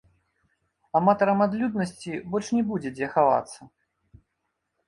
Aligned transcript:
Аматарам 0.99 1.43
адлюднасці 1.47 2.17
больш 2.37 2.47
не 2.57 2.63
будзе 2.71 2.89
дзе 2.97 3.07
хавацца. 3.15 3.61